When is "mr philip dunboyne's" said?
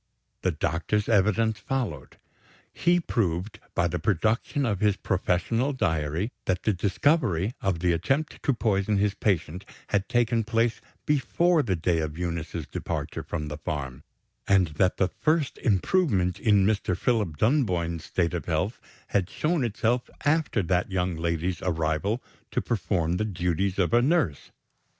16.65-18.05